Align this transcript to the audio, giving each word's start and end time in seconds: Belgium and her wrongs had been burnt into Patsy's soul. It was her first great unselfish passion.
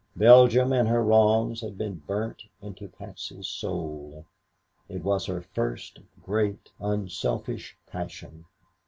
Belgium 0.15 0.73
and 0.73 0.87
her 0.87 1.03
wrongs 1.03 1.61
had 1.61 1.77
been 1.77 2.01
burnt 2.07 2.45
into 2.59 2.87
Patsy's 2.87 3.45
soul. 3.47 4.25
It 4.89 5.03
was 5.03 5.27
her 5.27 5.41
first 5.43 5.99
great 6.23 6.71
unselfish 6.79 7.77
passion. 7.85 8.45